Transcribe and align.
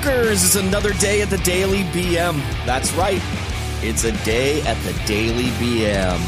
motherfuckers! 0.00 0.44
It's 0.44 0.56
another 0.56 0.92
day 0.94 1.22
at 1.22 1.30
the 1.30 1.38
Daily 1.38 1.82
BM. 1.84 2.40
That's 2.64 2.92
right. 2.92 3.20
It's 3.82 4.04
a 4.04 4.12
day 4.24 4.62
at 4.62 4.76
the 4.84 4.92
Daily 5.06 5.48
BM. 5.58 6.18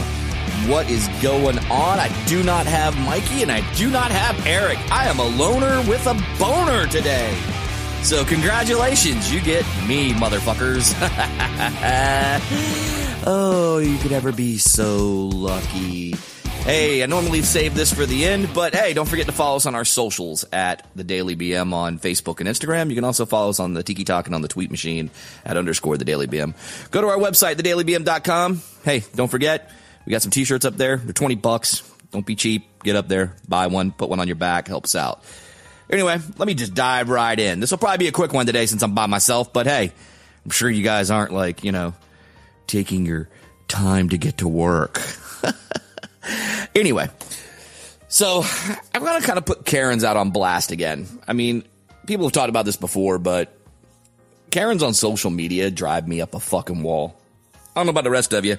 What 0.68 0.88
is 0.91 1.09
going 1.20 1.59
on? 1.59 1.98
I 1.98 2.24
do 2.27 2.43
not 2.43 2.66
have 2.66 2.98
Mikey 3.00 3.43
and 3.43 3.50
I 3.50 3.61
do 3.74 3.91
not 3.91 4.11
have 4.11 4.46
Eric. 4.46 4.79
I 4.91 5.06
am 5.06 5.19
a 5.19 5.24
loner 5.24 5.79
with 5.88 6.06
a 6.06 6.14
boner 6.38 6.87
today. 6.87 7.37
So, 8.02 8.24
congratulations, 8.24 9.32
you 9.32 9.41
get 9.41 9.64
me, 9.86 10.12
motherfuckers. 10.12 10.93
oh, 13.27 13.79
you 13.79 13.96
could 13.98 14.12
ever 14.12 14.32
be 14.32 14.59
so 14.59 15.29
lucky. 15.32 16.15
Hey, 16.65 17.02
I 17.02 17.07
normally 17.07 17.43
save 17.43 17.75
this 17.75 17.93
for 17.93 18.07
the 18.07 18.25
end, 18.25 18.55
but 18.55 18.73
hey, 18.73 18.93
don't 18.93 19.09
forget 19.09 19.27
to 19.27 19.33
follow 19.33 19.57
us 19.57 19.66
on 19.66 19.75
our 19.75 19.84
socials 19.84 20.45
at 20.52 20.87
the 20.95 21.02
Daily 21.02 21.35
BM 21.35 21.73
on 21.73 21.98
Facebook 21.98 22.38
and 22.38 22.48
Instagram. 22.48 22.88
You 22.88 22.95
can 22.95 23.02
also 23.02 23.27
follow 23.27 23.51
us 23.51 23.59
on 23.59 23.75
the 23.75 23.83
Tiki 23.83 24.05
Talk 24.05 24.27
and 24.27 24.35
on 24.37 24.43
the 24.43 24.48
tweet 24.48 24.71
machine 24.71 25.11
at 25.45 25.57
underscore 25.57 25.97
the 25.97 26.05
Daily 26.05 26.29
BM. 26.29 26.55
Go 26.93 27.01
to 27.01 27.09
our 27.09 27.19
website, 27.19 27.57
thedailybm.com. 27.57 28.62
Hey, 28.85 29.02
don't 29.12 29.29
forget, 29.29 29.73
we 30.07 30.12
got 30.12 30.23
some 30.23 30.30
t-shirts 30.30 30.65
up 30.65 30.77
there. 30.77 30.98
They're 30.98 31.12
20 31.12 31.35
bucks. 31.35 31.83
Don't 32.12 32.25
be 32.25 32.37
cheap. 32.37 32.69
Get 32.85 32.95
up 32.95 33.09
there, 33.09 33.35
buy 33.49 33.66
one, 33.66 33.91
put 33.91 34.09
one 34.09 34.21
on 34.21 34.29
your 34.29 34.37
back, 34.37 34.69
helps 34.69 34.95
out. 34.95 35.24
Anyway, 35.91 36.16
let 36.38 36.47
me 36.47 36.55
just 36.55 36.74
dive 36.74 37.10
right 37.10 37.38
in. 37.38 37.59
This 37.59 37.73
will 37.73 37.79
probably 37.79 37.99
be 37.99 38.09
a 38.09 38.13
quick 38.13 38.33
one 38.33 38.47
today 38.47 38.66
since 38.66 38.85
I'm 38.85 38.95
by 38.95 39.07
myself, 39.07 39.52
but 39.52 39.66
hey, 39.66 39.93
I'm 40.45 40.51
sure 40.52 40.71
you 40.71 40.85
guys 40.85 41.10
aren't 41.10 41.33
like, 41.33 41.65
you 41.65 41.73
know, 41.73 41.93
taking 42.69 43.05
your 43.05 43.29
time 43.66 44.10
to 44.10 44.16
get 44.16 44.38
to 44.38 44.49
work. 44.49 45.01
Anyway, 46.74 47.09
so 48.09 48.45
I'm 48.95 49.02
going 49.02 49.20
to 49.20 49.26
kind 49.26 49.38
of 49.38 49.45
put 49.45 49.65
Karens 49.65 50.04
out 50.04 50.16
on 50.16 50.30
blast 50.30 50.70
again. 50.70 51.06
I 51.26 51.32
mean, 51.32 51.64
people 52.06 52.26
have 52.26 52.32
talked 52.32 52.48
about 52.48 52.64
this 52.64 52.76
before, 52.76 53.18
but 53.18 53.56
Karens 54.51 54.82
on 54.82 54.95
social 54.95 55.30
media 55.30 55.70
drive 55.70 56.09
me 56.09 56.20
up 56.20 56.34
a 56.34 56.40
fucking 56.40 56.82
wall. 56.82 57.18
I 57.54 57.80
don't 57.80 57.87
know 57.87 57.90
about 57.90 58.04
the 58.04 58.10
rest 58.10 58.32
of 58.32 58.45
you, 58.45 58.56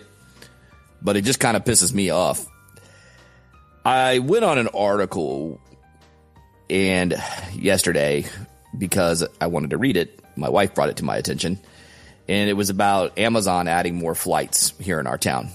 but 1.01 1.17
it 1.17 1.21
just 1.23 1.39
kind 1.39 1.57
of 1.57 1.63
pisses 1.63 1.93
me 1.93 2.09
off. 2.09 2.45
I 3.85 4.19
went 4.19 4.45
on 4.45 4.57
an 4.57 4.69
article 4.69 5.59
and 6.69 7.15
yesterday 7.53 8.25
because 8.77 9.25
I 9.41 9.47
wanted 9.47 9.71
to 9.71 9.77
read 9.77 9.97
it. 9.97 10.19
My 10.35 10.49
wife 10.49 10.73
brought 10.73 10.89
it 10.89 10.97
to 10.97 11.05
my 11.05 11.17
attention 11.17 11.59
and 12.27 12.49
it 12.49 12.53
was 12.53 12.69
about 12.69 13.17
Amazon 13.19 13.67
adding 13.67 13.95
more 13.95 14.15
flights 14.15 14.73
here 14.79 14.99
in 14.99 15.07
our 15.07 15.17
town. 15.17 15.49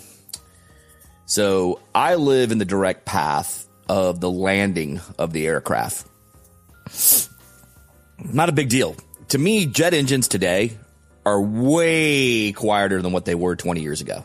So 1.29 1.81
I 1.95 2.15
live 2.15 2.53
in 2.53 2.59
the 2.59 2.65
direct 2.65 3.05
path 3.05 3.69
of 3.87 4.19
the 4.19 4.31
landing 4.31 5.03
of 5.19 5.31
the 5.34 5.47
aircraft. 5.47 6.07
Not 8.19 8.48
a 8.48 8.53
big 8.53 8.71
deal. 8.71 8.97
To 9.29 9.39
me, 9.39 9.67
jet 9.67 9.93
engines 9.93 10.27
today 10.27 10.79
are 11.27 11.39
way 11.39 12.53
quieter 12.53 13.03
than 13.03 13.12
what 13.12 13.27
they 13.27 13.34
were 13.34 13.56
20 13.56 13.83
years 13.83 14.01
ago. 14.01 14.25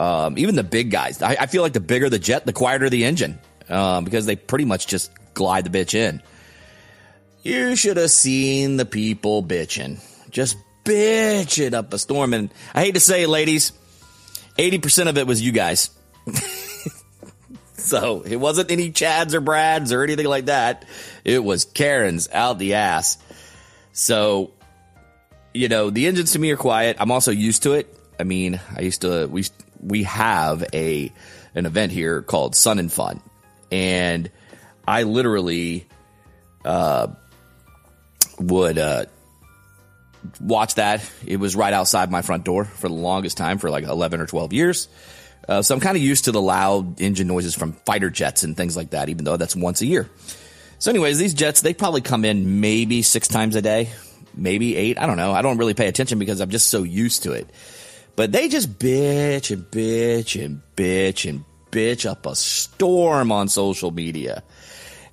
Um, 0.00 0.36
even 0.38 0.56
the 0.56 0.64
big 0.64 0.90
guys, 0.90 1.22
I, 1.22 1.36
I, 1.38 1.46
feel 1.46 1.62
like 1.62 1.72
the 1.72 1.78
bigger 1.78 2.10
the 2.10 2.18
jet, 2.18 2.44
the 2.46 2.52
quieter 2.52 2.90
the 2.90 3.04
engine, 3.04 3.38
um, 3.68 4.02
because 4.02 4.26
they 4.26 4.34
pretty 4.34 4.64
much 4.64 4.88
just 4.88 5.12
glide 5.34 5.64
the 5.64 5.70
bitch 5.70 5.94
in. 5.94 6.20
You 7.44 7.76
should 7.76 7.96
have 7.96 8.10
seen 8.10 8.76
the 8.76 8.84
people 8.84 9.44
bitching, 9.44 10.00
just 10.30 10.56
bitching 10.84 11.74
up 11.74 11.92
a 11.92 11.98
storm. 11.98 12.34
And 12.34 12.52
I 12.74 12.80
hate 12.80 12.94
to 12.94 13.00
say 13.00 13.26
ladies, 13.26 13.70
80% 14.58 15.08
of 15.08 15.18
it 15.18 15.26
was 15.26 15.40
you 15.40 15.52
guys. 15.52 15.90
so 17.74 18.22
it 18.22 18.36
wasn't 18.36 18.70
any 18.70 18.90
Chads 18.90 19.34
or 19.34 19.40
Brads 19.40 19.92
or 19.92 20.02
anything 20.02 20.26
like 20.26 20.46
that. 20.46 20.84
It 21.24 21.42
was 21.42 21.64
Karens 21.64 22.28
out 22.32 22.58
the 22.58 22.74
ass. 22.74 23.18
So, 23.92 24.52
you 25.52 25.68
know, 25.68 25.90
the 25.90 26.06
engines 26.06 26.32
to 26.32 26.38
me 26.38 26.50
are 26.50 26.56
quiet. 26.56 26.96
I'm 27.00 27.10
also 27.10 27.30
used 27.30 27.64
to 27.64 27.72
it. 27.72 27.94
I 28.18 28.24
mean, 28.24 28.60
I 28.76 28.82
used 28.82 29.02
to, 29.02 29.26
we, 29.26 29.44
we 29.80 30.04
have 30.04 30.64
a, 30.72 31.12
an 31.54 31.66
event 31.66 31.92
here 31.92 32.22
called 32.22 32.54
Sun 32.54 32.78
and 32.78 32.92
Fun. 32.92 33.20
And 33.70 34.30
I 34.86 35.02
literally, 35.04 35.86
uh, 36.64 37.08
would, 38.38 38.78
uh, 38.78 39.06
watch 40.40 40.76
that. 40.76 41.08
It 41.26 41.36
was 41.36 41.56
right 41.56 41.72
outside 41.72 42.10
my 42.10 42.22
front 42.22 42.44
door 42.44 42.64
for 42.64 42.88
the 42.88 42.94
longest 42.94 43.36
time 43.36 43.58
for 43.58 43.70
like 43.70 43.84
11 43.84 44.20
or 44.20 44.26
12 44.26 44.52
years. 44.52 44.88
Uh, 45.48 45.62
so 45.62 45.74
I'm 45.74 45.80
kind 45.80 45.96
of 45.96 46.02
used 46.02 46.26
to 46.26 46.32
the 46.32 46.40
loud 46.40 47.00
engine 47.00 47.26
noises 47.26 47.54
from 47.54 47.72
fighter 47.72 48.10
jets 48.10 48.44
and 48.44 48.56
things 48.56 48.76
like 48.76 48.90
that, 48.90 49.08
even 49.08 49.24
though 49.24 49.36
that's 49.36 49.56
once 49.56 49.80
a 49.80 49.86
year. 49.86 50.08
So, 50.78 50.90
anyways, 50.90 51.18
these 51.18 51.34
jets, 51.34 51.60
they 51.60 51.74
probably 51.74 52.00
come 52.00 52.24
in 52.24 52.60
maybe 52.60 53.02
six 53.02 53.28
times 53.28 53.56
a 53.56 53.62
day, 53.62 53.90
maybe 54.34 54.76
eight. 54.76 54.98
I 54.98 55.06
don't 55.06 55.16
know. 55.16 55.32
I 55.32 55.42
don't 55.42 55.58
really 55.58 55.74
pay 55.74 55.88
attention 55.88 56.18
because 56.18 56.40
I'm 56.40 56.50
just 56.50 56.68
so 56.68 56.82
used 56.82 57.24
to 57.24 57.32
it. 57.32 57.48
But 58.14 58.32
they 58.32 58.48
just 58.48 58.78
bitch 58.78 59.50
and 59.50 59.64
bitch 59.64 60.44
and 60.44 60.60
bitch 60.76 61.28
and 61.28 61.44
bitch 61.70 62.08
up 62.08 62.26
a 62.26 62.36
storm 62.36 63.32
on 63.32 63.48
social 63.48 63.90
media. 63.90 64.42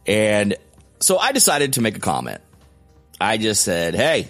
And 0.05 0.55
so 0.99 1.17
I 1.17 1.31
decided 1.31 1.73
to 1.73 1.81
make 1.81 1.97
a 1.97 2.01
comment. 2.01 2.41
I 3.21 3.37
just 3.37 3.63
said, 3.63 3.95
hey, 3.95 4.29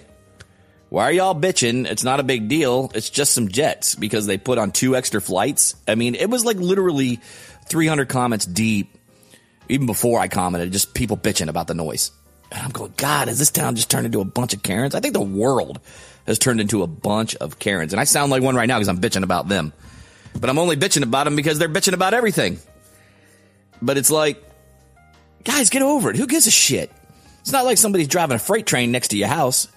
why 0.90 1.04
are 1.04 1.12
y'all 1.12 1.34
bitching? 1.34 1.86
It's 1.86 2.02
not 2.02 2.18
a 2.18 2.24
big 2.24 2.48
deal. 2.48 2.90
It's 2.94 3.08
just 3.08 3.32
some 3.32 3.48
jets 3.48 3.94
because 3.94 4.26
they 4.26 4.38
put 4.38 4.58
on 4.58 4.72
two 4.72 4.96
extra 4.96 5.20
flights. 5.20 5.76
I 5.86 5.94
mean, 5.94 6.16
it 6.16 6.28
was 6.28 6.44
like 6.44 6.56
literally 6.56 7.20
300 7.68 8.08
comments 8.08 8.44
deep, 8.44 8.98
even 9.68 9.86
before 9.86 10.18
I 10.18 10.26
commented, 10.26 10.72
just 10.72 10.92
people 10.92 11.16
bitching 11.16 11.48
about 11.48 11.68
the 11.68 11.74
noise. 11.74 12.10
And 12.50 12.60
I'm 12.60 12.70
going, 12.70 12.92
God, 12.96 13.28
has 13.28 13.38
this 13.38 13.52
town 13.52 13.76
just 13.76 13.88
turned 13.88 14.06
into 14.06 14.20
a 14.20 14.24
bunch 14.24 14.52
of 14.52 14.64
Karens? 14.64 14.96
I 14.96 15.00
think 15.00 15.14
the 15.14 15.20
world 15.20 15.78
has 16.26 16.40
turned 16.40 16.60
into 16.60 16.82
a 16.82 16.88
bunch 16.88 17.36
of 17.36 17.60
Karens. 17.60 17.92
And 17.92 18.00
I 18.00 18.04
sound 18.04 18.32
like 18.32 18.42
one 18.42 18.56
right 18.56 18.66
now 18.66 18.78
because 18.78 18.88
I'm 18.88 19.00
bitching 19.00 19.22
about 19.22 19.48
them. 19.48 19.72
But 20.38 20.50
I'm 20.50 20.58
only 20.58 20.76
bitching 20.76 21.04
about 21.04 21.24
them 21.24 21.36
because 21.36 21.60
they're 21.60 21.68
bitching 21.68 21.94
about 21.94 22.14
everything. 22.14 22.58
But 23.80 23.96
it's 23.96 24.10
like, 24.10 24.42
guys, 25.44 25.70
get 25.70 25.82
over 25.82 26.10
it. 26.10 26.16
Who 26.16 26.26
gives 26.26 26.48
a 26.48 26.50
shit? 26.50 26.90
It's 27.42 27.52
not 27.52 27.64
like 27.64 27.78
somebody's 27.78 28.08
driving 28.08 28.34
a 28.34 28.40
freight 28.40 28.66
train 28.66 28.90
next 28.90 29.08
to 29.08 29.16
your 29.16 29.28
house. 29.28 29.68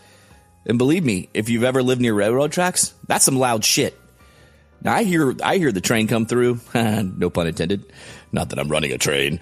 And 0.66 0.78
believe 0.78 1.04
me, 1.04 1.30
if 1.34 1.50
you've 1.50 1.64
ever 1.64 1.84
lived 1.84 2.02
near 2.02 2.14
railroad 2.14 2.52
tracks, 2.52 2.94
that's 3.08 3.26
some 3.26 3.38
loud 3.38 3.66
shit. 3.66 4.00
Now 4.82 4.94
I 4.94 5.04
hear 5.04 5.36
I 5.44 5.58
hear 5.58 5.72
the 5.72 5.82
train 5.82 6.08
come 6.08 6.26
through. 6.26 6.60
no 6.76 7.30
pun 7.30 7.48
intended. 7.48 7.86
Not 8.32 8.50
that 8.50 8.60
I'm 8.60 8.70
running 8.70 8.92
a 8.92 8.98
train. 8.98 9.40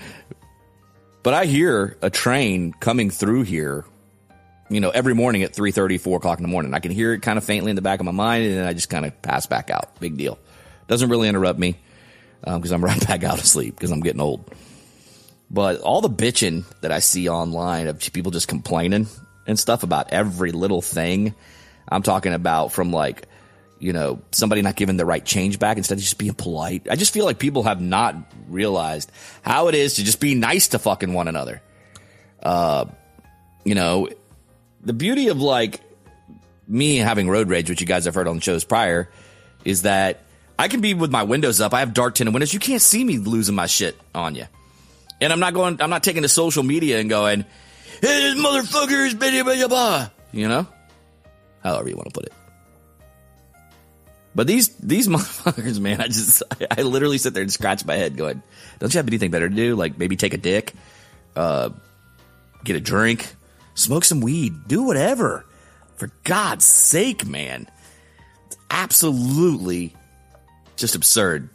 But 1.23 1.33
I 1.33 1.45
hear 1.45 1.97
a 2.01 2.09
train 2.09 2.73
coming 2.73 3.11
through 3.11 3.43
here, 3.43 3.85
you 4.69 4.79
know, 4.79 4.89
every 4.89 5.13
morning 5.13 5.43
at 5.43 5.53
3.30, 5.53 5.99
4 6.01 6.17
o'clock 6.17 6.39
in 6.39 6.43
the 6.43 6.49
morning. 6.49 6.73
I 6.73 6.79
can 6.79 6.91
hear 6.91 7.13
it 7.13 7.21
kind 7.21 7.37
of 7.37 7.43
faintly 7.43 7.69
in 7.69 7.75
the 7.75 7.83
back 7.83 7.99
of 7.99 8.07
my 8.07 8.11
mind, 8.11 8.45
and 8.45 8.57
then 8.57 8.65
I 8.65 8.73
just 8.73 8.89
kind 8.89 9.05
of 9.05 9.21
pass 9.21 9.45
back 9.45 9.69
out. 9.69 9.99
Big 9.99 10.17
deal. 10.17 10.39
Doesn't 10.87 11.09
really 11.09 11.29
interrupt 11.29 11.59
me 11.59 11.77
because 12.43 12.71
um, 12.71 12.83
I'm 12.83 12.85
right 12.85 13.07
back 13.07 13.23
out 13.23 13.37
of 13.37 13.45
sleep 13.45 13.75
because 13.75 13.91
I'm 13.91 14.01
getting 14.01 14.21
old. 14.21 14.51
But 15.51 15.81
all 15.81 16.01
the 16.01 16.09
bitching 16.09 16.63
that 16.81 16.91
I 16.91 16.99
see 16.99 17.29
online 17.29 17.87
of 17.87 17.99
people 18.13 18.31
just 18.31 18.47
complaining 18.47 19.07
and 19.47 19.59
stuff 19.59 19.83
about 19.83 20.13
every 20.13 20.51
little 20.51 20.81
thing. 20.81 21.35
I'm 21.87 22.03
talking 22.03 22.33
about 22.33 22.71
from 22.71 22.91
like, 22.91 23.27
you 23.79 23.93
know, 23.93 24.21
somebody 24.31 24.61
not 24.61 24.75
giving 24.75 24.97
the 24.97 25.05
right 25.05 25.25
change 25.25 25.59
back 25.59 25.77
instead 25.77 25.97
of 25.97 26.01
just 26.01 26.17
being 26.17 26.33
polite. 26.33 26.87
I 26.89 26.95
just 26.95 27.13
feel 27.13 27.25
like 27.25 27.39
people 27.39 27.63
have 27.63 27.81
not 27.81 28.15
realized 28.47 29.11
how 29.41 29.67
it 29.67 29.75
is 29.75 29.95
to 29.95 30.03
just 30.03 30.19
be 30.19 30.35
nice 30.35 30.69
to 30.69 30.79
fucking 30.79 31.13
one 31.13 31.27
another. 31.27 31.61
Uh, 32.41 32.85
you 33.63 33.75
know, 33.75 34.09
the 34.81 34.93
beauty 34.93 35.27
of 35.29 35.41
like 35.41 35.81
me 36.67 36.97
having 36.97 37.29
road 37.29 37.49
rage, 37.49 37.69
which 37.69 37.81
you 37.81 37.87
guys 37.87 38.05
have 38.05 38.15
heard 38.15 38.27
on 38.27 38.39
shows 38.39 38.63
prior, 38.63 39.09
is 39.65 39.81
that 39.83 40.23
I 40.57 40.67
can 40.67 40.81
be 40.81 40.93
with 40.93 41.11
my 41.11 41.23
windows 41.23 41.59
up. 41.59 41.73
I 41.73 41.79
have 41.79 41.93
dark 41.93 42.15
tinted 42.15 42.33
windows. 42.33 42.53
You 42.53 42.59
can't 42.59 42.81
see 42.81 43.03
me 43.03 43.17
losing 43.17 43.55
my 43.55 43.65
shit 43.65 43.99
on 44.13 44.35
you. 44.35 44.45
And 45.19 45.33
I'm 45.33 45.39
not 45.39 45.53
going, 45.53 45.81
I'm 45.81 45.89
not 45.89 46.03
taking 46.03 46.21
to 46.21 46.29
social 46.29 46.63
media 46.63 46.99
and 46.99 47.09
going, 47.09 47.45
hey, 48.01 48.33
motherfucker's 48.35 49.13
blah, 49.13 49.43
blah, 49.43 49.67
blah, 49.67 50.09
you 50.31 50.47
know? 50.47 50.67
However 51.63 51.89
you 51.89 51.95
want 51.95 52.07
to 52.07 52.13
put 52.13 52.25
it. 52.25 52.33
But 54.33 54.47
these 54.47 54.69
these 54.77 55.07
motherfuckers, 55.09 55.79
man, 55.79 56.01
I 56.01 56.07
just 56.07 56.43
I, 56.51 56.67
I, 56.79 56.81
literally 56.83 57.17
sit 57.17 57.33
there 57.33 57.43
and 57.43 57.51
scratch 57.51 57.85
my 57.85 57.95
head, 57.95 58.15
going, 58.15 58.41
"Don't 58.79 58.93
you 58.93 58.97
have 58.97 59.07
anything 59.07 59.31
better 59.31 59.49
to 59.49 59.55
do? 59.55 59.75
Like 59.75 59.97
maybe 59.97 60.15
take 60.15 60.33
a 60.33 60.37
dick, 60.37 60.73
uh, 61.35 61.69
get 62.63 62.75
a 62.75 62.79
drink, 62.79 63.35
smoke 63.73 64.05
some 64.05 64.21
weed, 64.21 64.67
do 64.67 64.83
whatever. 64.83 65.45
For 65.97 66.11
God's 66.23 66.65
sake, 66.65 67.27
man, 67.27 67.67
it's 68.47 68.57
absolutely 68.69 69.95
just 70.75 70.95
absurd 70.95 71.49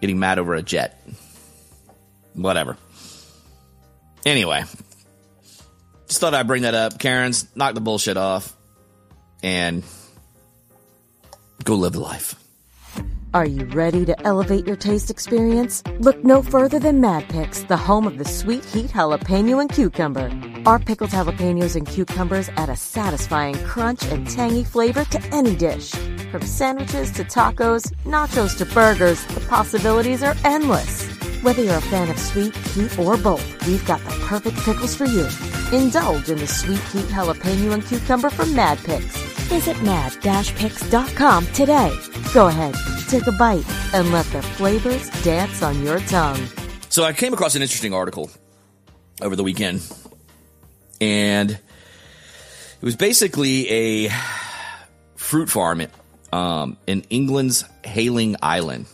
getting 0.00 0.18
mad 0.18 0.38
over 0.38 0.54
a 0.54 0.62
jet. 0.62 1.00
Whatever. 2.34 2.76
Anyway, 4.26 4.64
just 6.08 6.20
thought 6.20 6.34
I'd 6.34 6.46
bring 6.46 6.62
that 6.62 6.74
up. 6.74 6.98
Karen's 6.98 7.46
knock 7.54 7.74
the 7.74 7.80
bullshit 7.80 8.16
off 8.16 8.56
and 9.42 9.84
go 11.64 11.74
live 11.74 11.92
the 11.92 12.00
life. 12.00 12.34
Are 13.34 13.44
you 13.44 13.66
ready 13.66 14.06
to 14.06 14.18
elevate 14.26 14.66
your 14.66 14.76
taste 14.76 15.10
experience? 15.10 15.82
Look 15.98 16.24
no 16.24 16.42
further 16.42 16.78
than 16.78 17.02
Mad 17.02 17.28
Picks, 17.28 17.62
the 17.64 17.76
home 17.76 18.06
of 18.06 18.16
the 18.16 18.24
sweet 18.24 18.64
heat 18.64 18.86
jalapeno 18.86 19.60
and 19.60 19.70
cucumber. 19.70 20.32
Our 20.64 20.78
pickled 20.78 21.10
jalapenos 21.10 21.76
and 21.76 21.86
cucumbers 21.86 22.48
add 22.56 22.70
a 22.70 22.76
satisfying 22.76 23.62
crunch 23.66 24.02
and 24.06 24.26
tangy 24.26 24.64
flavor 24.64 25.04
to 25.04 25.22
any 25.26 25.54
dish. 25.54 25.90
From 26.32 26.40
sandwiches 26.40 27.10
to 27.12 27.24
tacos, 27.24 27.92
nachos 28.04 28.56
to 28.58 28.64
burgers, 28.64 29.22
the 29.26 29.40
possibilities 29.40 30.22
are 30.22 30.34
endless. 30.44 31.06
Whether 31.42 31.62
you're 31.62 31.76
a 31.76 31.82
fan 31.82 32.08
of 32.08 32.18
sweet, 32.18 32.56
heat, 32.56 32.98
or 32.98 33.18
both, 33.18 33.66
we've 33.66 33.86
got 33.86 34.00
the 34.00 34.10
perfect 34.26 34.56
pickles 34.60 34.96
for 34.96 35.04
you. 35.04 35.28
Indulge 35.70 36.30
in 36.30 36.38
the 36.38 36.46
sweet, 36.46 36.78
heat 36.78 37.04
jalapeno 37.10 37.74
and 37.74 37.84
cucumber 37.84 38.30
from 38.30 38.54
Mad 38.54 38.78
Picks. 38.78 39.14
Visit 39.48 39.82
mad-picks.com 39.82 41.46
today. 41.48 41.94
Go 42.32 42.46
ahead, 42.46 42.74
take 43.08 43.26
a 43.26 43.32
bite, 43.32 43.66
and 43.92 44.10
let 44.10 44.24
the 44.26 44.40
flavors 44.40 45.10
dance 45.22 45.62
on 45.62 45.82
your 45.82 46.00
tongue. 46.00 46.40
So 46.88 47.04
I 47.04 47.12
came 47.12 47.34
across 47.34 47.54
an 47.54 47.60
interesting 47.60 47.92
article 47.92 48.30
over 49.20 49.36
the 49.36 49.42
weekend, 49.42 49.82
and 51.02 51.50
it 51.50 51.60
was 52.80 52.96
basically 52.96 53.68
a 53.70 54.12
fruit 55.16 55.50
farm 55.50 55.86
um, 56.32 56.78
in 56.86 57.02
England's 57.10 57.64
Hayling 57.84 58.36
Island. 58.40 58.86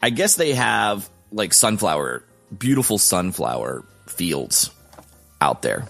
I 0.00 0.08
guess 0.08 0.36
they 0.36 0.54
have 0.54 1.10
like 1.30 1.52
sunflower, 1.52 2.24
beautiful 2.56 2.96
sunflower 2.96 3.84
fields 4.06 4.70
out 5.42 5.60
there. 5.62 5.86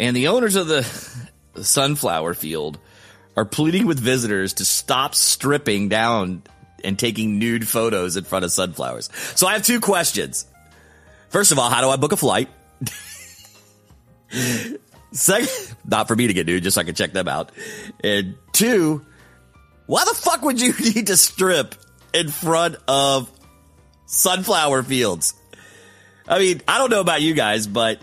And 0.00 0.16
the 0.16 0.28
owners 0.28 0.56
of 0.56 0.66
the 0.66 0.82
sunflower 1.62 2.34
field 2.34 2.78
are 3.36 3.44
pleading 3.44 3.86
with 3.86 4.00
visitors 4.00 4.54
to 4.54 4.64
stop 4.64 5.14
stripping 5.14 5.88
down 5.88 6.42
and 6.82 6.98
taking 6.98 7.38
nude 7.38 7.66
photos 7.68 8.16
in 8.16 8.24
front 8.24 8.44
of 8.44 8.50
sunflowers. 8.50 9.10
So 9.36 9.46
I 9.46 9.52
have 9.52 9.62
two 9.62 9.80
questions. 9.80 10.44
First 11.28 11.52
of 11.52 11.58
all, 11.58 11.70
how 11.70 11.80
do 11.80 11.88
I 11.88 11.96
book 11.96 12.10
a 12.12 12.16
flight? 12.16 12.48
Second, 15.12 15.74
not 15.84 16.08
for 16.08 16.16
me 16.16 16.26
to 16.26 16.32
get 16.34 16.46
nude, 16.46 16.64
just 16.64 16.74
so 16.74 16.80
I 16.80 16.84
can 16.84 16.96
check 16.96 17.12
them 17.12 17.28
out. 17.28 17.52
And 18.02 18.34
two, 18.52 19.06
why 19.86 20.04
the 20.04 20.14
fuck 20.14 20.42
would 20.42 20.60
you 20.60 20.72
need 20.94 21.06
to 21.06 21.16
strip 21.16 21.76
in 22.12 22.28
front 22.28 22.76
of 22.88 23.30
sunflower 24.06 24.82
fields? 24.82 25.34
I 26.28 26.38
mean, 26.38 26.60
I 26.68 26.78
don't 26.78 26.90
know 26.90 27.00
about 27.00 27.22
you 27.22 27.32
guys, 27.32 27.66
but 27.66 28.00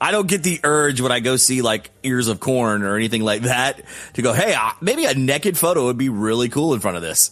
I 0.00 0.10
don't 0.10 0.26
get 0.26 0.42
the 0.42 0.58
urge 0.64 1.00
when 1.00 1.12
I 1.12 1.20
go 1.20 1.36
see 1.36 1.62
like 1.62 1.90
ears 2.02 2.26
of 2.26 2.40
corn 2.40 2.82
or 2.82 2.96
anything 2.96 3.22
like 3.22 3.42
that 3.42 3.82
to 4.14 4.22
go, 4.22 4.32
hey, 4.32 4.56
maybe 4.80 5.04
a 5.04 5.14
naked 5.14 5.56
photo 5.56 5.84
would 5.84 5.96
be 5.96 6.08
really 6.08 6.48
cool 6.48 6.74
in 6.74 6.80
front 6.80 6.96
of 6.96 7.02
this. 7.02 7.30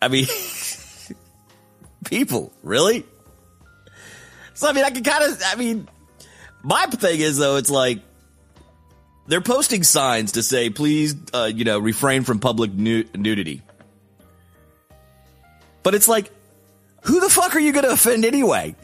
I 0.00 0.08
mean, 0.08 0.26
people, 2.04 2.52
really? 2.64 3.06
So, 4.54 4.68
I 4.68 4.72
mean, 4.72 4.84
I 4.84 4.90
can 4.90 5.04
kind 5.04 5.32
of, 5.32 5.40
I 5.46 5.54
mean, 5.54 5.88
my 6.64 6.86
thing 6.86 7.20
is 7.20 7.38
though, 7.38 7.56
it's 7.56 7.70
like, 7.70 8.00
they're 9.28 9.40
posting 9.40 9.84
signs 9.84 10.32
to 10.32 10.42
say, 10.42 10.70
please, 10.70 11.14
uh, 11.32 11.48
you 11.54 11.64
know, 11.64 11.78
refrain 11.78 12.24
from 12.24 12.40
public 12.40 12.72
nu- 12.72 13.04
nudity. 13.14 13.62
But 15.84 15.94
it's 15.94 16.08
like, 16.08 16.32
who 17.02 17.20
the 17.20 17.28
fuck 17.28 17.54
are 17.54 17.60
you 17.60 17.72
going 17.72 17.84
to 17.84 17.92
offend 17.92 18.24
anyway? 18.24 18.74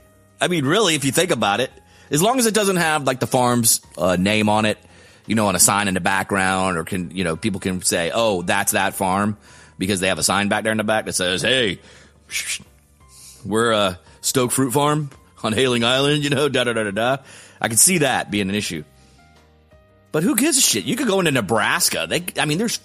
I 0.41 0.49
mean, 0.49 0.65
really, 0.65 0.95
if 0.95 1.05
you 1.05 1.13
think 1.13 1.31
about 1.31 1.61
it, 1.61 1.71
as 2.11 2.23
long 2.23 2.39
as 2.39 2.47
it 2.47 2.55
doesn't 2.55 2.77
have 2.77 3.05
like 3.05 3.21
the 3.21 3.27
farm's 3.27 3.81
uh, 3.97 4.17
name 4.17 4.49
on 4.49 4.65
it, 4.65 4.79
you 5.27 5.35
know, 5.35 5.47
on 5.47 5.57
a 5.57 5.59
sign 5.59 5.89
in 5.89 5.95
the 5.95 6.01
background, 6.01 6.79
or 6.79 6.85
can 6.85 7.11
you 7.11 7.25
know 7.25 7.37
people 7.37 7.61
can 7.61 7.83
say, 7.83 8.11
"Oh, 8.13 8.43
that's 8.43 8.73
that 8.73 8.95
farm," 8.95 9.37
because 9.79 10.01
they 10.01 10.09
have 10.09 10.19
a 10.19 10.23
sign 10.23 10.49
back 10.49 10.65
there 10.65 10.73
in 10.73 10.79
the 10.79 10.85
back 10.85 11.05
that 11.05 11.13
says, 11.13 11.43
"Hey, 11.43 11.81
we're 13.45 13.73
a 13.73 13.99
Stoke 14.21 14.53
Fruit 14.53 14.73
Farm 14.73 15.11
on 15.43 15.53
Hayling 15.53 15.85
Island," 15.85 16.25
you 16.25 16.31
know, 16.31 16.49
da 16.49 16.65
da 16.65 16.73
da 16.73 16.85
da 16.85 16.91
da. 16.91 17.17
I 17.61 17.69
can 17.69 17.77
see 17.77 17.99
that 17.99 18.31
being 18.31 18.49
an 18.49 18.55
issue. 18.55 18.85
But 20.11 20.23
who 20.23 20.37
gives 20.37 20.57
a 20.57 20.63
shit? 20.63 20.85
You 20.85 20.97
could 20.97 21.09
go 21.09 21.19
into 21.19 21.33
Nebraska. 21.33 22.07
They, 22.09 22.25
I 22.39 22.47
mean, 22.47 22.57
there's 22.57 22.81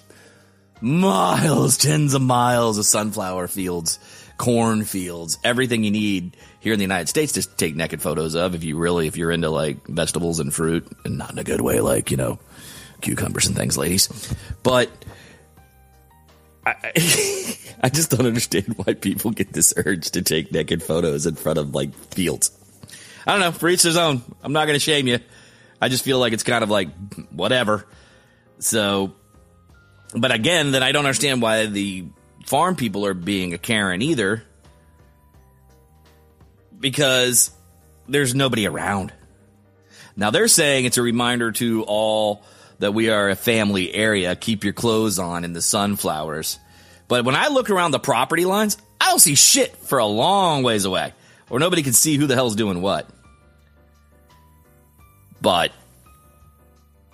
miles, 0.80 1.78
tens 1.78 2.12
of 2.12 2.20
miles 2.22 2.76
of 2.76 2.84
sunflower 2.84 3.48
fields, 3.48 3.98
corn 4.36 4.84
fields, 4.84 5.38
everything 5.44 5.84
you 5.84 5.90
need 5.90 6.36
here 6.60 6.72
in 6.72 6.78
the 6.78 6.84
United 6.84 7.08
States 7.08 7.32
to 7.34 7.42
take 7.42 7.76
naked 7.76 8.02
photos 8.02 8.34
of 8.34 8.54
if 8.54 8.64
you 8.64 8.76
really, 8.76 9.06
if 9.06 9.16
you're 9.16 9.30
into 9.30 9.50
like 9.50 9.86
vegetables 9.86 10.40
and 10.40 10.52
fruit 10.52 10.86
and 11.04 11.18
not 11.18 11.32
in 11.32 11.38
a 11.38 11.44
good 11.44 11.60
way, 11.60 11.80
like, 11.80 12.10
you 12.10 12.16
know, 12.16 12.38
cucumbers 13.00 13.46
and 13.46 13.56
things, 13.56 13.78
ladies. 13.78 14.34
But 14.62 14.90
I, 16.66 16.74
I 17.82 17.88
just 17.92 18.10
don't 18.10 18.26
understand 18.26 18.74
why 18.76 18.94
people 18.94 19.30
get 19.30 19.52
this 19.52 19.74
urge 19.76 20.10
to 20.12 20.22
take 20.22 20.52
naked 20.52 20.82
photos 20.82 21.26
in 21.26 21.34
front 21.34 21.58
of 21.58 21.74
like 21.74 21.94
fields. 21.94 22.50
I 23.26 23.32
don't 23.32 23.40
know, 23.40 23.52
for 23.52 23.68
each 23.68 23.82
his 23.82 23.96
own. 23.96 24.22
I'm 24.42 24.52
not 24.52 24.66
going 24.66 24.76
to 24.76 24.80
shame 24.80 25.06
you. 25.06 25.18
I 25.80 25.88
just 25.88 26.04
feel 26.04 26.18
like 26.18 26.32
it's 26.32 26.42
kind 26.42 26.62
of 26.62 26.70
like 26.70 26.88
whatever. 27.30 27.86
So, 28.58 29.14
but 30.14 30.32
again, 30.32 30.72
then 30.72 30.82
I 30.82 30.92
don't 30.92 31.04
understand 31.04 31.42
why 31.42 31.66
the 31.66 32.06
farm 32.46 32.76
people 32.76 33.06
are 33.06 33.14
being 33.14 33.54
a 33.54 33.58
Karen 33.58 34.02
either 34.02 34.42
because 36.78 37.50
there's 38.08 38.34
nobody 38.34 38.66
around. 38.66 39.12
Now 40.16 40.30
they're 40.30 40.48
saying 40.48 40.84
it's 40.84 40.98
a 40.98 41.02
reminder 41.02 41.52
to 41.52 41.82
all 41.84 42.44
that 42.78 42.92
we 42.92 43.10
are 43.10 43.30
a 43.30 43.36
family 43.36 43.92
area. 43.92 44.36
Keep 44.36 44.64
your 44.64 44.72
clothes 44.72 45.18
on 45.18 45.44
in 45.44 45.52
the 45.52 45.62
sunflowers. 45.62 46.58
But 47.08 47.24
when 47.24 47.34
I 47.34 47.48
look 47.48 47.70
around 47.70 47.90
the 47.90 47.98
property 47.98 48.44
lines, 48.44 48.76
I 49.00 49.10
don't 49.10 49.18
see 49.18 49.34
shit 49.34 49.76
for 49.76 49.98
a 49.98 50.06
long 50.06 50.62
ways 50.62 50.84
away, 50.84 51.12
or 51.50 51.58
nobody 51.58 51.82
can 51.82 51.92
see 51.92 52.16
who 52.16 52.26
the 52.26 52.34
hell's 52.34 52.56
doing 52.56 52.80
what. 52.80 53.08
But 55.40 55.72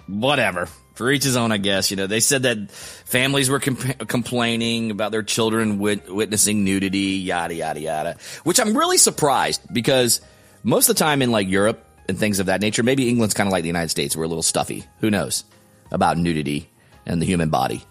whatever. 0.06 0.68
For 1.00 1.10
each 1.10 1.24
his 1.24 1.34
own, 1.34 1.50
I 1.50 1.56
guess. 1.56 1.90
You 1.90 1.96
know, 1.96 2.06
they 2.06 2.20
said 2.20 2.42
that 2.42 2.70
families 2.70 3.48
were 3.48 3.58
comp- 3.58 4.06
complaining 4.06 4.90
about 4.90 5.12
their 5.12 5.22
children 5.22 5.78
wit- 5.78 6.12
witnessing 6.12 6.62
nudity, 6.62 7.22
yada, 7.24 7.54
yada, 7.54 7.80
yada. 7.80 8.16
Which 8.44 8.60
I'm 8.60 8.76
really 8.76 8.98
surprised 8.98 9.62
because 9.72 10.20
most 10.62 10.90
of 10.90 10.96
the 10.96 10.98
time 10.98 11.22
in 11.22 11.30
like 11.30 11.48
Europe 11.48 11.82
and 12.06 12.18
things 12.18 12.38
of 12.38 12.46
that 12.46 12.60
nature, 12.60 12.82
maybe 12.82 13.08
England's 13.08 13.32
kind 13.32 13.46
of 13.46 13.50
like 13.50 13.62
the 13.62 13.68
United 13.68 13.88
States. 13.88 14.14
We're 14.14 14.24
a 14.24 14.28
little 14.28 14.42
stuffy. 14.42 14.84
Who 14.98 15.10
knows 15.10 15.44
about 15.90 16.18
nudity 16.18 16.68
and 17.06 17.22
the 17.22 17.24
human 17.24 17.48
body. 17.48 17.82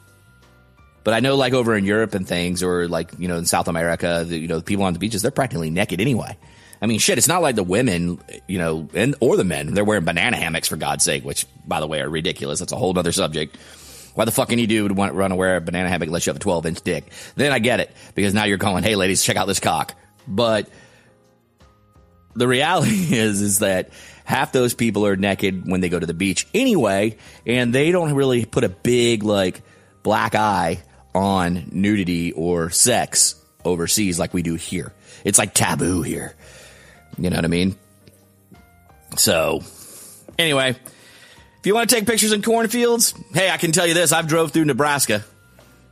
But 1.04 1.16
I 1.16 1.20
know 1.20 1.36
like 1.36 1.54
over 1.54 1.76
in 1.76 1.86
Europe 1.86 2.14
and 2.14 2.28
things 2.28 2.62
or 2.62 2.88
like, 2.88 3.10
you 3.18 3.28
know, 3.28 3.38
in 3.38 3.48
South 3.48 3.68
America, 3.68 4.24
the, 4.28 4.38
you 4.38 4.48
know, 4.48 4.58
the 4.58 4.64
people 4.64 4.86
on 4.86 4.94
the 4.94 5.00
beaches, 5.00 5.24
they're 5.24 5.32
practically 5.32 5.72
naked 5.72 6.00
anyway. 6.00 6.38
I 6.82 6.86
mean, 6.86 7.00
shit, 7.00 7.18
it's 7.18 7.28
not 7.28 7.42
like 7.42 7.56
the 7.56 7.64
women, 7.64 8.22
you 8.48 8.58
know, 8.58 8.88
and 8.94 9.16
or 9.20 9.36
the 9.36 9.44
men, 9.44 9.74
they're 9.74 9.84
wearing 9.84 10.06
banana 10.06 10.38
hammocks 10.38 10.68
for 10.68 10.78
God's 10.78 11.04
sake, 11.04 11.26
which, 11.26 11.46
by 11.66 11.80
the 11.80 11.88
way, 11.88 12.00
are 12.02 12.10
ridiculous. 12.10 12.60
That's 12.60 12.72
a 12.72 12.78
whole 12.78 12.98
other 12.98 13.12
subject. 13.12 13.58
Why 14.16 14.26
the 14.26 14.32
fuck 14.32 14.52
any 14.52 14.66
dude 14.66 14.84
would 14.84 14.98
want 14.98 15.12
to 15.12 15.18
run 15.18 15.32
and 15.32 15.38
wear 15.38 15.58
a 15.58 15.62
banana 15.62 15.90
hammock 15.90 16.08
unless 16.08 16.26
you 16.26 16.32
have 16.32 16.38
a 16.38 16.40
12 16.40 16.66
inch 16.66 16.82
dick? 16.82 17.12
Then 17.36 17.52
I 17.52 17.60
get 17.60 17.80
it 17.80 17.92
because 18.16 18.34
now 18.34 18.46
you're 18.46 18.58
going, 18.58 18.84
hey, 18.84 18.96
ladies, 18.96 19.24
check 19.24 19.36
out 19.36 19.46
this 19.46 19.60
cock. 19.60 19.94
But 20.28 20.70
the 22.36 22.48
reality 22.48 22.90
is, 23.16 23.42
is 23.42 23.60
that 23.60 23.90
half 24.24 24.52
those 24.52 24.74
people 24.74 25.06
are 25.06 25.16
naked 25.16 25.70
when 25.70 25.82
they 25.82 25.90
go 25.90 26.00
to 26.00 26.06
the 26.06 26.14
beach 26.14 26.48
anyway, 26.54 27.18
and 27.46 27.74
they 27.74 27.92
don't 27.92 28.14
really 28.14 28.46
put 28.46 28.64
a 28.64 28.70
big 28.70 29.24
like 29.24 29.62
black 30.04 30.36
eye 30.36 30.82
on 31.14 31.70
nudity 31.72 32.32
or 32.32 32.70
sex 32.70 33.36
overseas 33.66 34.18
like 34.18 34.34
we 34.34 34.42
do 34.42 34.56
here. 34.56 34.94
It's 35.26 35.38
like 35.38 35.54
taboo 35.54 36.02
here. 36.02 36.36
You 37.18 37.30
know 37.30 37.36
what 37.36 37.46
I 37.46 37.50
mean? 37.50 37.76
So, 39.18 39.62
anyway, 40.38 40.70
if 40.70 41.66
you 41.66 41.74
want 41.74 41.90
to 41.90 41.96
take 41.96 42.06
pictures 42.06 42.32
in 42.32 42.42
cornfields, 42.42 43.14
hey, 43.34 43.50
I 43.50 43.58
can 43.58 43.72
tell 43.72 43.88
you 43.88 43.94
this: 43.94 44.12
I've 44.12 44.28
drove 44.28 44.52
through 44.52 44.66
Nebraska. 44.66 45.26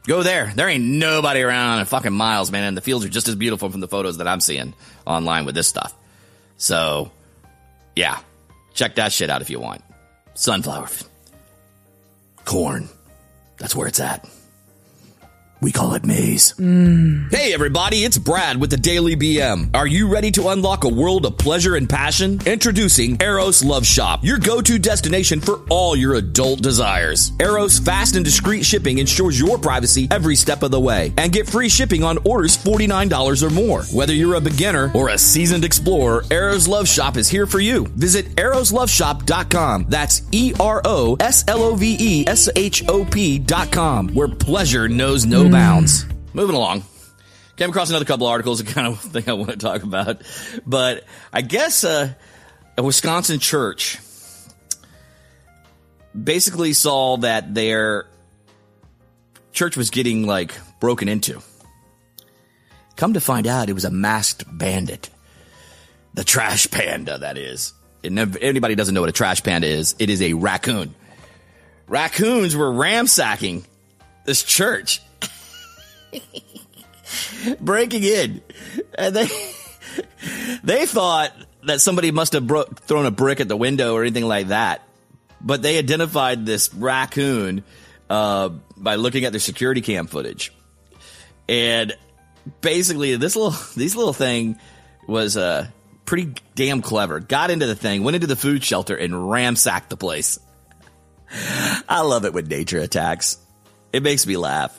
Go 0.05 0.23
there. 0.23 0.53
There 0.55 0.69
ain't 0.69 0.85
nobody 0.85 1.41
around 1.41 1.79
in 1.79 1.85
fucking 1.85 2.13
miles, 2.13 2.49
man. 2.49 2.63
And 2.63 2.77
the 2.77 2.81
fields 2.81 3.03
are 3.03 3.09
just 3.09 3.27
as 3.27 3.35
beautiful 3.35 3.69
from 3.69 3.81
the 3.81 3.89
photos 3.89 4.19
that 4.19 4.27
I'm 4.27 4.39
seeing 4.39 4.73
online 5.05 5.45
with 5.45 5.53
this 5.53 5.67
stuff. 5.67 5.93
So, 6.55 7.11
yeah, 7.95 8.19
check 8.73 8.95
that 8.95 9.11
shit 9.11 9.29
out 9.29 9.41
if 9.41 9.49
you 9.49 9.59
want. 9.59 9.83
Sunflower, 10.33 10.87
corn. 12.45 12.87
That's 13.57 13.75
where 13.75 13.87
it's 13.87 13.99
at. 13.99 14.29
We 15.59 15.71
call 15.71 15.95
it 15.95 16.05
maize. 16.05 16.53
Hey 16.57 17.51
everybody, 17.51 18.03
it's 18.03 18.19
Brad 18.19 18.57
with 18.61 18.69
the 18.69 18.77
Daily 18.77 19.15
BM. 19.15 19.71
Are 19.73 19.87
you 19.87 20.07
ready 20.07 20.29
to 20.31 20.49
unlock 20.49 20.83
a 20.83 20.87
world 20.89 21.25
of 21.25 21.39
pleasure 21.39 21.75
and 21.75 21.89
passion? 21.89 22.39
Introducing 22.45 23.19
Eros 23.21 23.63
Love 23.63 23.83
Shop, 23.83 24.23
your 24.23 24.37
go-to 24.37 24.77
destination 24.77 25.41
for 25.41 25.61
all 25.69 25.95
your 25.95 26.13
adult 26.13 26.61
desires. 26.61 27.31
Eros 27.39 27.79
fast 27.79 28.15
and 28.15 28.23
discreet 28.23 28.65
shipping 28.65 28.99
ensures 28.99 29.39
your 29.39 29.57
privacy 29.57 30.07
every 30.11 30.35
step 30.35 30.61
of 30.61 30.69
the 30.69 30.79
way. 30.79 31.11
And 31.17 31.31
get 31.31 31.49
free 31.49 31.69
shipping 31.69 32.03
on 32.03 32.19
orders 32.23 32.55
$49 32.55 33.41
or 33.41 33.49
more. 33.49 33.81
Whether 33.85 34.13
you're 34.13 34.35
a 34.35 34.41
beginner 34.41 34.91
or 34.93 35.09
a 35.09 35.17
seasoned 35.17 35.65
explorer, 35.65 36.23
Eros 36.29 36.67
Love 36.67 36.87
Shop 36.87 37.17
is 37.17 37.29
here 37.29 37.47
for 37.47 37.59
you. 37.59 37.87
Visit 37.95 38.35
erosloveshop.com. 38.35 39.87
That's 39.89 40.21
E 40.31 40.53
R 40.59 40.83
O 40.85 41.17
S 41.19 41.43
L 41.47 41.63
O 41.63 41.73
V 41.75 41.97
E 41.99 42.25
S 42.27 42.47
H 42.55 42.87
O 42.87 43.03
P.com, 43.05 44.09
where 44.09 44.27
pleasure 44.27 44.87
knows 44.87 45.25
no 45.25 45.46
bounds. 45.51 46.05
Moving 46.33 46.55
along. 46.55 46.83
Came 47.55 47.69
across 47.69 47.89
another 47.89 48.05
couple 48.05 48.27
articles, 48.27 48.63
the 48.63 48.71
kind 48.73 48.87
of 48.87 48.99
thing 48.99 49.27
I 49.27 49.33
want 49.33 49.51
to 49.51 49.57
talk 49.57 49.83
about. 49.83 50.21
But 50.65 51.03
I 51.33 51.41
guess 51.41 51.83
uh, 51.83 52.13
a 52.77 52.83
Wisconsin 52.83 53.39
church 53.39 53.97
basically 56.23 56.73
saw 56.73 57.17
that 57.17 57.53
their 57.53 58.07
church 59.51 59.75
was 59.75 59.89
getting 59.89 60.25
like 60.25 60.53
broken 60.79 61.09
into. 61.09 61.41
Come 62.95 63.13
to 63.13 63.21
find 63.21 63.47
out, 63.47 63.69
it 63.69 63.73
was 63.73 63.85
a 63.85 63.91
masked 63.91 64.43
bandit. 64.57 65.09
The 66.13 66.23
trash 66.23 66.69
panda, 66.71 67.19
that 67.19 67.37
is. 67.37 67.73
And 68.03 68.17
if 68.17 68.35
anybody 68.41 68.75
doesn't 68.75 68.93
know 68.93 69.01
what 69.01 69.09
a 69.09 69.13
trash 69.13 69.43
panda 69.43 69.67
is, 69.67 69.95
it 69.99 70.09
is 70.09 70.21
a 70.21 70.33
raccoon. 70.33 70.95
Raccoons 71.87 72.55
were 72.55 72.71
ransacking 72.71 73.65
this 74.25 74.43
church, 74.43 75.01
breaking 77.59 78.03
in, 78.03 78.41
and 78.97 79.15
they 79.15 79.27
they 80.63 80.85
thought 80.85 81.31
that 81.63 81.81
somebody 81.81 82.11
must 82.11 82.33
have 82.33 82.47
bro- 82.47 82.63
thrown 82.63 83.05
a 83.05 83.11
brick 83.11 83.39
at 83.39 83.47
the 83.47 83.57
window 83.57 83.93
or 83.93 84.01
anything 84.01 84.25
like 84.25 84.47
that. 84.47 84.81
But 85.39 85.61
they 85.61 85.77
identified 85.77 86.45
this 86.45 86.73
raccoon 86.73 87.63
uh, 88.09 88.49
by 88.75 88.95
looking 88.95 89.25
at 89.25 89.33
their 89.33 89.39
security 89.39 89.81
cam 89.81 90.07
footage, 90.07 90.51
and 91.47 91.95
basically 92.61 93.15
this 93.15 93.35
little 93.35 93.57
this 93.75 93.95
little 93.95 94.13
thing 94.13 94.57
was 95.07 95.37
uh, 95.37 95.67
pretty 96.05 96.33
damn 96.55 96.81
clever. 96.81 97.19
Got 97.19 97.51
into 97.51 97.67
the 97.67 97.75
thing, 97.75 98.03
went 98.03 98.15
into 98.15 98.27
the 98.27 98.35
food 98.35 98.63
shelter, 98.63 98.95
and 98.95 99.29
ransacked 99.29 99.89
the 99.89 99.97
place. 99.97 100.39
I 101.89 102.01
love 102.01 102.25
it 102.25 102.33
when 102.33 102.47
nature 102.47 102.79
attacks. 102.79 103.37
It 103.93 104.03
makes 104.03 104.25
me 104.25 104.37
laugh. 104.37 104.77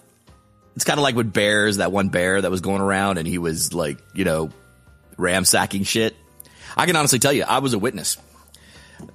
It's 0.79 0.85
kind 0.85 1.01
of 1.01 1.03
like 1.03 1.17
with 1.17 1.33
bears, 1.33 1.79
that 1.79 1.91
one 1.91 2.09
bear 2.09 2.41
that 2.41 2.53
was 2.53 2.61
going 2.61 2.81
around 2.81 3.19
and 3.19 3.27
he 3.27 3.39
was 3.39 3.75
like, 3.75 3.99
you 4.15 4.25
know, 4.25 4.51
ransacking 5.17 5.83
shit. 5.83 6.15
I 6.77 6.87
can 6.87 6.95
honestly 6.95 7.19
tell 7.19 7.33
you, 7.33 7.43
I 7.43 7.59
was 7.59 7.73
a 7.73 7.81
witness. 7.81 8.17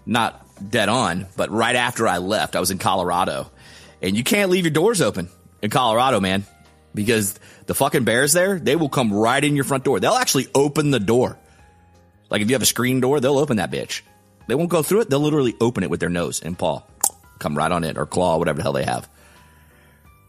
Not 0.06 0.46
dead 0.70 0.90
on, 0.90 1.26
but 1.38 1.52
right 1.52 1.78
after 1.78 2.06
I 2.06 2.18
left, 2.18 2.58
I 2.58 2.60
was 2.60 2.70
in 2.70 2.80
Colorado. 2.80 3.50
And 4.02 4.18
you 4.18 4.26
can't 4.26 4.52
leave 4.52 4.66
your 4.66 4.74
doors 4.74 5.02
open 5.02 5.30
in 5.62 5.70
Colorado, 5.70 6.20
man, 6.20 6.46
because 6.94 7.40
the 7.66 7.74
fucking 7.74 8.04
bears 8.04 8.34
there, 8.34 8.60
they 8.60 8.76
will 8.76 8.90
come 8.90 9.14
right 9.14 9.42
in 9.42 9.56
your 9.56 9.64
front 9.64 9.86
door. 9.86 10.02
They'll 10.02 10.16
actually 10.16 10.48
open 10.54 10.92
the 10.92 11.00
door. 11.00 11.40
Like 12.30 12.42
if 12.42 12.50
you 12.50 12.56
have 12.56 12.62
a 12.62 12.66
screen 12.66 13.00
door, 13.00 13.22
they'll 13.22 13.40
open 13.40 13.56
that 13.56 13.72
bitch. 13.72 14.02
They 14.50 14.56
won't 14.56 14.70
go 14.70 14.84
through 14.84 15.00
it. 15.00 15.10
They'll 15.10 15.22
literally 15.22 15.56
open 15.62 15.86
it 15.86 15.90
with 15.90 16.02
their 16.02 16.10
nose 16.10 16.42
and 16.42 16.60
paw. 16.60 16.82
Come 17.40 17.58
right 17.58 17.72
on 17.72 17.86
it 17.86 17.98
or 17.98 18.06
claw, 18.06 18.38
whatever 18.38 18.58
the 18.58 18.64
hell 18.64 18.74
they 18.74 18.84
have. 18.84 19.08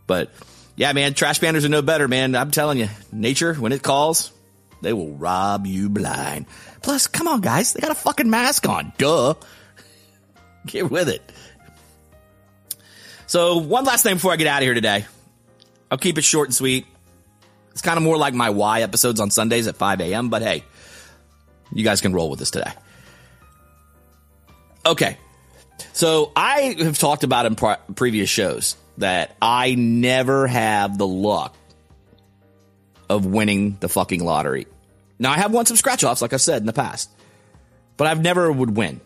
But 0.07 0.33
yeah, 0.77 0.93
man, 0.93 1.15
trash 1.15 1.41
pandas 1.41 1.65
are 1.65 1.69
no 1.69 1.83
better, 1.83 2.09
man. 2.09 2.35
I'm 2.35 2.51
telling 2.51 2.79
you, 2.79 2.89
nature, 3.13 3.55
when 3.55 3.73
it 3.73 3.83
calls, 3.83 4.33
they 4.83 4.93
will 4.93 5.13
rob 5.13 5.67
you 5.67 5.89
blind. 5.89 6.47
Plus, 6.83 7.07
come 7.07 7.29
on, 7.29 7.41
guys, 7.41 7.73
they 7.73 7.81
got 7.81 7.93
a 7.93 7.95
fucking 7.95 8.29
mask 8.29 8.69
on. 8.69 8.93
Duh. 8.99 9.35
Get 10.67 10.91
with 10.91 11.09
it. 11.09 11.23
So, 13.27 13.59
one 13.59 13.85
last 13.85 14.03
thing 14.03 14.15
before 14.15 14.33
I 14.33 14.37
get 14.37 14.47
out 14.47 14.63
of 14.63 14.67
here 14.67 14.75
today. 14.75 15.07
I'll 15.91 15.99
keep 15.99 16.19
it 16.19 16.25
short 16.25 16.49
and 16.49 16.55
sweet. 16.55 16.87
It's 17.71 17.83
kind 17.83 17.97
of 17.97 18.03
more 18.03 18.17
like 18.17 18.35
my 18.35 18.51
why 18.51 18.83
episodes 18.83 19.21
on 19.21 19.31
Sundays 19.31 19.67
at 19.67 19.77
5 19.77 20.01
a.m., 20.01 20.29
but 20.29 20.43
hey, 20.43 20.65
you 21.73 21.85
guys 21.85 22.01
can 22.01 22.13
roll 22.13 22.31
with 22.31 22.39
this 22.39 22.51
today. 22.51 22.71
Okay. 24.87 25.19
So, 25.93 26.33
I 26.35 26.77
have 26.79 26.99
talked 26.99 27.25
about 27.25 27.47
in 27.47 27.55
pre- 27.55 27.77
previous 27.95 28.29
shows 28.29 28.77
that 28.99 29.37
I 29.41 29.75
never 29.75 30.47
have 30.47 30.99
the 30.99 31.07
luck 31.07 31.57
of 33.09 33.27
winning 33.27 33.77
the 33.81 33.89
fucking 33.89 34.25
lottery. 34.25 34.67
Now 35.19 35.33
I 35.33 35.37
have 35.37 35.53
won 35.53 35.67
some 35.67 35.77
scratch 35.77 36.05
offs, 36.05 36.23
like 36.23 36.33
I 36.33 36.39
said 36.39 36.63
in 36.63 36.67
the 36.67 36.73
past, 36.73 37.11
but 37.97 38.07
I've 38.07 38.21
never 38.21 38.51
would 38.51 38.77
win. 38.77 39.01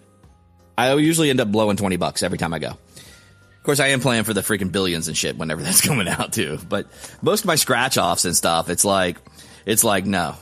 I 0.77 0.95
usually 0.95 1.31
end 1.31 1.41
up 1.41 1.51
blowing 1.51 1.77
20 1.77 1.97
bucks 1.97 2.23
every 2.23 2.39
time 2.39 2.55
I 2.55 2.59
go. 2.59 2.69
Of 2.69 3.63
course, 3.65 3.81
I 3.81 3.89
am 3.89 4.01
playing 4.01 4.25
for 4.25 4.33
the 4.33 4.41
freaking 4.41 4.71
billions 4.73 5.09
and 5.09 5.17
shit 5.17 5.37
whenever 5.37 5.63
that's 5.65 5.81
coming 5.81 6.09
out 6.09 6.33
too. 6.33 6.59
But 6.69 6.87
most 7.21 7.41
of 7.41 7.47
my 7.47 7.57
scratch 7.57 7.99
offs 7.99 8.25
and 8.25 8.37
stuff, 8.37 8.71
it's 8.71 8.85
like, 8.85 9.19
it's 9.67 9.85
like, 9.85 10.07
no, 10.07 10.37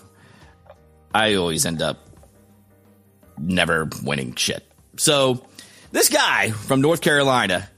I 1.15 1.35
always 1.35 1.65
end 1.67 1.83
up 1.83 1.99
never 3.39 3.89
winning 4.03 4.35
shit. 4.35 4.63
So 4.99 5.45
this 5.93 6.09
guy 6.09 6.51
from 6.51 6.81
North 6.81 7.01
Carolina, 7.01 7.69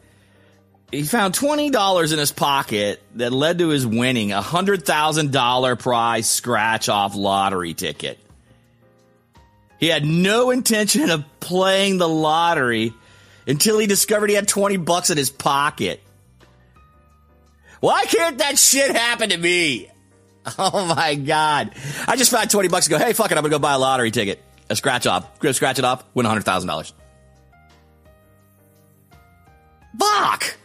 he 0.91 1.03
found 1.03 1.35
$20 1.35 2.13
in 2.13 2.19
his 2.19 2.33
pocket 2.33 3.03
that 3.17 3.33
led 3.33 3.59
to 3.59 3.69
his 3.69 3.87
winning 3.87 4.33
a 4.33 4.41
$100,000 4.41 5.79
prize 5.79 6.29
scratch 6.29 6.89
off 6.89 7.15
lottery 7.15 7.75
ticket. 7.75 8.19
He 9.79 9.89
had 9.89 10.05
no 10.05 10.51
intention 10.51 11.11
of 11.11 11.25
playing 11.41 11.99
the 11.99 12.09
lottery 12.09 12.95
until 13.47 13.79
he 13.79 13.87
discovered 13.87 14.31
he 14.31 14.37
had 14.37 14.49
20 14.49 14.79
bucks 14.79 15.11
in 15.11 15.17
his 15.19 15.31
pocket. 15.31 16.03
Why 17.81 18.05
can't 18.07 18.39
that 18.39 18.59
shit 18.59 18.95
happen 18.95 19.31
to 19.31 19.37
me? 19.37 19.91
Oh 20.59 20.87
my 20.87 21.15
God. 21.15 21.73
I 22.07 22.17
just 22.17 22.31
found 22.31 22.51
20 22.51 22.69
bucks 22.69 22.87
and 22.87 22.99
go, 22.99 23.05
hey, 23.05 23.13
fuck 23.13 23.31
it, 23.31 23.37
I'm 23.37 23.43
gonna 23.43 23.51
go 23.51 23.59
buy 23.59 23.75
a 23.75 23.79
lottery 23.79 24.11
ticket. 24.11 24.43
A 24.71 24.77
scratch 24.77 25.07
off. 25.07 25.39
Go 25.41 25.53
scratch 25.53 25.79
it 25.79 25.85
off, 25.85 26.03
win 26.15 26.25
$100,000. 26.25 26.93
Fuck! 29.99 30.57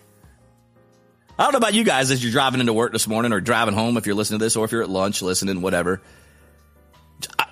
I 1.38 1.44
don't 1.44 1.54
know 1.54 1.58
about 1.58 1.74
you 1.74 1.84
guys 1.84 2.12
as 2.12 2.24
you're 2.24 2.32
driving 2.32 2.60
into 2.60 2.74
work 2.74 2.92
this 2.92 3.08
morning 3.08 3.34
or 3.34 3.42
driving 3.42 3.74
home 3.74 3.98
if 3.98 4.06
you're 4.06 4.16
listening 4.16 4.40
to 4.40 4.46
this 4.46 4.56
or 4.56 4.66
if 4.66 4.72
you're 4.72 4.84
at 4.84 4.90
lunch 4.90 5.22
listening, 5.22 5.62
whatever. 5.62 6.02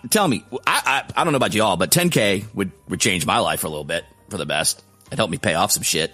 Tell 0.10 0.28
me, 0.28 0.46
I, 0.68 1.04
I, 1.16 1.22
I 1.22 1.24
don't 1.24 1.34
know 1.34 1.38
about 1.38 1.54
y'all, 1.54 1.78
but 1.78 1.92
10K 1.92 2.54
would, 2.54 2.72
would 2.90 3.00
change 3.00 3.26
my 3.26 3.40
life 3.40 3.64
a 3.64 3.68
little 3.68 3.84
bit 3.84 4.06
for 4.30 4.38
the 4.38 4.46
best. 4.46 4.84
It 5.12 5.18
helped 5.18 5.32
me 5.32 5.38
pay 5.38 5.56
off 5.56 5.72
some 5.72 5.84
shit 5.84 6.12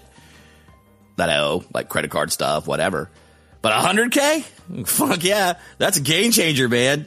that 1.17 1.29
I 1.29 1.39
owe, 1.39 1.63
like 1.73 1.89
credit 1.89 2.09
card 2.11 2.31
stuff, 2.31 2.67
whatever. 2.67 3.09
But 3.61 3.73
100K? 3.73 4.43
Fuck 4.87 5.23
yeah. 5.23 5.59
That's 5.77 5.97
a 5.97 6.01
game 6.01 6.31
changer, 6.31 6.69
man. 6.69 7.05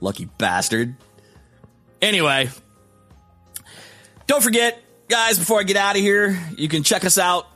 Lucky 0.00 0.24
bastard. 0.24 0.96
Anyway, 2.02 2.50
don't 4.26 4.42
forget, 4.42 4.82
guys, 5.08 5.38
before 5.38 5.60
I 5.60 5.62
get 5.62 5.76
out 5.76 5.96
of 5.96 6.02
here, 6.02 6.38
you 6.56 6.68
can 6.68 6.82
check 6.82 7.04
us 7.04 7.18
out 7.18 7.46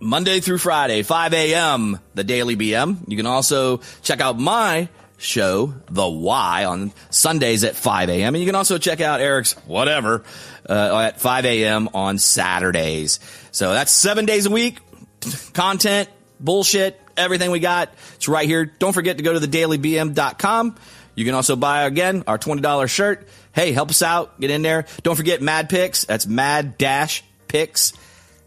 Monday 0.00 0.40
through 0.40 0.58
Friday, 0.58 1.02
5 1.02 1.34
a.m., 1.34 2.00
the 2.14 2.24
Daily 2.24 2.56
BM. 2.56 3.04
You 3.06 3.16
can 3.16 3.26
also 3.26 3.80
check 4.02 4.20
out 4.20 4.38
my 4.38 4.88
show, 5.18 5.74
The 5.90 6.08
Why, 6.08 6.64
on 6.64 6.92
Sundays 7.10 7.64
at 7.64 7.76
5 7.76 8.08
a.m. 8.08 8.34
And 8.34 8.42
you 8.42 8.48
can 8.48 8.54
also 8.54 8.78
check 8.78 9.02
out 9.02 9.20
Eric's 9.20 9.52
whatever 9.66 10.24
uh, 10.68 10.98
at 10.98 11.20
5 11.20 11.44
a.m. 11.44 11.90
on 11.92 12.16
Saturdays. 12.16 13.20
So 13.52 13.74
that's 13.74 13.92
seven 13.92 14.24
days 14.24 14.46
a 14.46 14.50
week. 14.50 14.78
Content, 15.52 16.08
bullshit, 16.40 16.98
everything 17.16 17.50
we 17.50 17.60
got. 17.60 17.92
It's 18.14 18.28
right 18.28 18.48
here. 18.48 18.64
Don't 18.64 18.94
forget 18.94 19.18
to 19.18 19.22
go 19.22 19.38
to 19.38 19.46
thedailybm.com. 19.46 20.76
You 21.14 21.24
can 21.26 21.34
also 21.34 21.56
buy, 21.56 21.82
again, 21.82 22.24
our 22.26 22.38
$20 22.38 22.88
shirt. 22.88 23.28
Hey, 23.52 23.72
help 23.72 23.90
us 23.90 24.00
out. 24.00 24.40
Get 24.40 24.50
in 24.50 24.62
there. 24.62 24.86
Don't 25.02 25.16
forget 25.16 25.42
Mad 25.42 25.68
Picks. 25.68 26.04
That's 26.04 26.26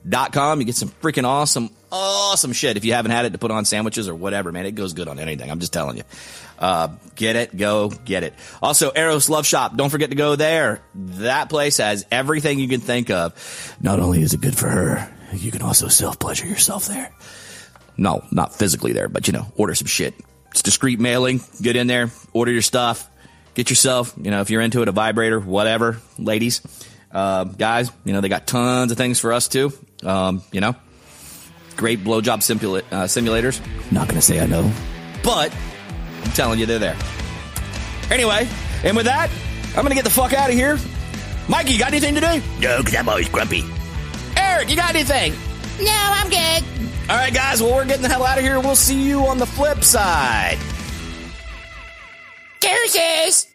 mad-picks.com. 0.06 0.60
You 0.60 0.66
get 0.66 0.76
some 0.76 0.90
freaking 0.90 1.26
awesome, 1.26 1.70
awesome 1.92 2.54
shit 2.54 2.78
if 2.78 2.86
you 2.86 2.94
haven't 2.94 3.12
had 3.12 3.26
it 3.26 3.32
to 3.32 3.38
put 3.38 3.52
on 3.52 3.66
sandwiches 3.66 4.08
or 4.08 4.16
whatever, 4.16 4.52
man. 4.52 4.66
It 4.66 4.76
goes 4.76 4.94
good 4.94 5.08
on 5.08 5.20
anything. 5.20 5.50
I'm 5.50 5.60
just 5.60 5.74
telling 5.74 5.98
you. 5.98 6.04
Uh, 6.60 6.90
get 7.16 7.36
it, 7.36 7.56
go 7.56 7.90
get 7.90 8.24
it. 8.24 8.34
Also, 8.62 8.92
Eros 8.96 9.30
Love 9.30 9.46
Shop. 9.46 9.76
Don't 9.76 9.90
forget 9.90 10.12
to 10.12 10.16
go 10.16 10.36
there. 10.36 10.82
That 10.96 11.50
place 11.50 11.78
has 11.78 12.06
everything 12.12 12.60
you 12.60 12.68
can 12.68 12.80
think 12.80 13.10
of. 13.10 13.78
Not 13.82 14.00
only 14.00 14.22
is 14.22 14.34
it 14.34 14.42
good 14.42 14.58
for 14.58 14.70
her, 14.70 15.14
you 15.34 15.52
can 15.52 15.62
also 15.62 15.88
self 15.88 16.20
pleasure 16.20 16.48
yourself 16.48 16.88
there. 16.88 17.12
No, 17.98 18.24
not 18.32 18.56
physically 18.56 18.94
there, 18.94 19.10
but 19.10 19.28
you 19.28 19.34
know, 19.34 19.46
order 19.56 19.76
some 19.76 19.88
shit. 19.88 20.14
It's 20.52 20.62
discreet 20.62 21.00
mailing. 21.00 21.42
Get 21.62 21.76
in 21.76 21.88
there, 21.88 22.12
order 22.32 22.52
your 22.52 22.62
stuff, 22.62 23.10
get 23.56 23.70
yourself, 23.70 24.14
you 24.22 24.32
know, 24.32 24.42
if 24.42 24.50
you're 24.50 24.62
into 24.62 24.82
it, 24.84 24.88
a 24.88 24.92
vibrator, 24.92 25.40
whatever, 25.40 26.00
ladies. 26.18 26.62
Uh, 27.14 27.44
guys, 27.44 27.92
you 28.06 28.14
know, 28.14 28.22
they 28.22 28.30
got 28.30 28.48
tons 28.48 28.92
of 28.92 28.98
things 28.98 29.20
for 29.20 29.34
us 29.34 29.48
too. 29.48 29.72
Um, 30.04 30.42
you 30.52 30.62
know, 30.62 30.76
great 31.78 32.04
blowjob 32.04 32.40
simula- 32.40 32.84
uh, 32.92 33.04
simulators. 33.04 33.62
Not 33.92 34.08
going 34.08 34.20
to 34.20 34.26
say 34.26 34.40
I 34.40 34.48
know, 34.48 34.72
but 35.24 35.54
I'm 36.24 36.32
telling 36.32 36.60
you, 36.60 36.66
they're 36.66 36.80
there. 36.80 36.98
Anyway, 38.10 38.48
and 38.84 38.98
with 38.98 39.06
that, 39.06 39.30
I'm 39.70 39.84
going 39.84 39.90
to 39.90 39.96
get 39.96 40.04
the 40.04 40.10
fuck 40.10 40.34
out 40.34 40.50
of 40.50 40.56
here. 40.56 40.78
Mikey, 41.48 41.78
got 41.78 41.90
anything 41.90 42.16
today? 42.16 42.42
No, 42.60 42.80
because 42.80 42.96
I'm 42.96 43.08
always 43.08 43.30
grumpy. 43.30 43.64
Eric, 44.38 44.70
you 44.70 44.76
got 44.76 44.96
anything? 44.96 45.34
No, 45.82 45.92
I'm 45.92 46.30
good. 46.30 46.64
All 47.10 47.18
right, 47.18 47.34
guys, 47.34 47.62
well, 47.62 47.76
we're 47.76 47.86
getting 47.86 48.02
the 48.02 48.10
hell 48.10 48.24
out 48.24 48.38
of 48.38 48.44
here. 48.44 48.60
We'll 48.60 48.76
see 48.76 49.02
you 49.02 49.26
on 49.28 49.38
the 49.38 49.46
flip 49.46 49.84
side. 49.84 50.58
Deuces. 52.60 53.53